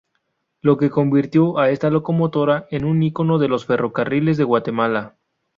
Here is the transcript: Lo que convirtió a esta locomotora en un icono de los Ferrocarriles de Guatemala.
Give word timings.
Lo 0.61 0.77
que 0.77 0.89
convirtió 0.89 1.59
a 1.59 1.69
esta 1.69 1.91
locomotora 1.91 2.65
en 2.71 2.85
un 2.85 3.03
icono 3.03 3.37
de 3.37 3.47
los 3.49 3.67
Ferrocarriles 3.67 4.35
de 4.37 4.43
Guatemala. 4.43 5.15